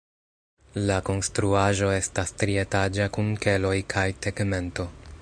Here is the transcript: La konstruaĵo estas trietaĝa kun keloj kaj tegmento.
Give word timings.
La 0.89 0.95
konstruaĵo 1.09 1.91
estas 1.97 2.33
trietaĝa 2.45 3.09
kun 3.19 3.33
keloj 3.47 3.79
kaj 3.97 4.09
tegmento. 4.27 4.93